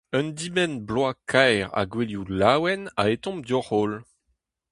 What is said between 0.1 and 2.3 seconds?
Un dibenn-bloaz kaer ha gouelioù